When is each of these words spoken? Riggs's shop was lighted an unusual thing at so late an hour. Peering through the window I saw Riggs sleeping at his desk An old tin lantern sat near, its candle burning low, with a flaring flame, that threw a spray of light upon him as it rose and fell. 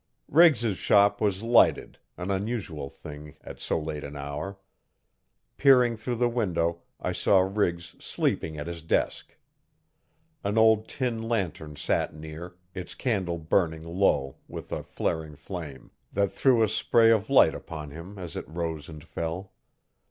Riggs's 0.31 0.77
shop 0.77 1.21
was 1.21 1.43
lighted 1.43 1.99
an 2.17 2.31
unusual 2.31 2.89
thing 2.89 3.37
at 3.43 3.59
so 3.59 3.79
late 3.79 4.03
an 4.03 4.15
hour. 4.17 4.57
Peering 5.57 5.95
through 5.95 6.15
the 6.15 6.27
window 6.27 6.81
I 6.99 7.11
saw 7.11 7.41
Riggs 7.41 7.95
sleeping 8.03 8.57
at 8.57 8.65
his 8.65 8.81
desk 8.81 9.37
An 10.43 10.57
old 10.57 10.87
tin 10.87 11.21
lantern 11.21 11.75
sat 11.75 12.15
near, 12.15 12.55
its 12.73 12.95
candle 12.95 13.37
burning 13.37 13.83
low, 13.83 14.37
with 14.47 14.71
a 14.71 14.81
flaring 14.81 15.35
flame, 15.35 15.91
that 16.11 16.31
threw 16.31 16.63
a 16.63 16.67
spray 16.67 17.11
of 17.11 17.29
light 17.29 17.53
upon 17.53 17.91
him 17.91 18.17
as 18.17 18.35
it 18.35 18.49
rose 18.49 18.89
and 18.89 19.03
fell. 19.03 19.53